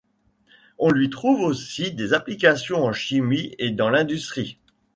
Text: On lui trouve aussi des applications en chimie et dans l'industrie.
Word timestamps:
On 0.79 0.89
lui 0.89 1.11
trouve 1.11 1.41
aussi 1.41 1.91
des 1.91 2.13
applications 2.15 2.83
en 2.85 2.91
chimie 2.91 3.53
et 3.59 3.69
dans 3.69 3.91
l'industrie. 3.91 4.57